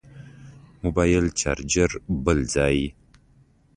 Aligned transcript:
موبایل 0.83 1.25
چارچر 1.39 1.91
بل 2.23 2.37
ځای. 2.55 2.77